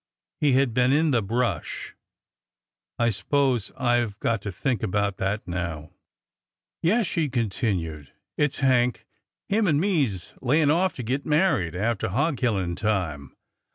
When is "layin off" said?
10.41-10.95